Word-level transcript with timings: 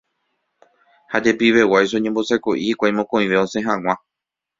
ha 1.11 1.17
jepiveguáicha 1.25 1.97
oñembosako'i 1.99 2.59
hikuái 2.67 2.93
mokõive 2.97 3.37
osẽ 3.43 3.65
hag̃ua 3.67 3.93